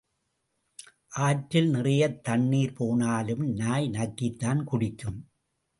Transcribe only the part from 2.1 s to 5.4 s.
தண்ணீர் போனாலும் நாய் நக்கித்தான் குடிக்கும்.